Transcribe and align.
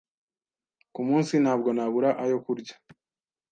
Ku 0.93 1.01
munsi 1.07 1.33
ntabwo 1.43 1.69
nabura 1.75 2.09
ayo 2.23 2.37
kurya 2.45 2.75